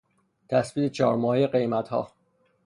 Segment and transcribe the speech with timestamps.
[0.49, 2.13] تثبیت چهار ماههی قیمتها